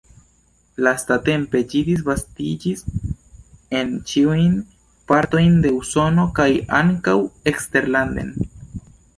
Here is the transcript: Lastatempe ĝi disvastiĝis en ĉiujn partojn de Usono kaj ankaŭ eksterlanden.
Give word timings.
Lastatempe 0.85 1.59
ĝi 1.73 1.81
disvastiĝis 1.89 2.81
en 3.81 3.93
ĉiujn 4.13 4.57
partojn 5.13 5.61
de 5.67 5.73
Usono 5.83 6.27
kaj 6.41 6.51
ankaŭ 6.83 7.17
eksterlanden. 7.53 8.35